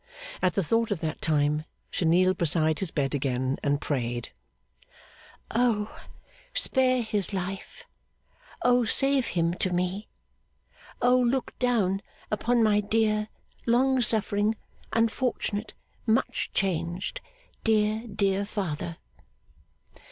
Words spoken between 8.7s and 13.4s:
save him to me! O look down upon my dear,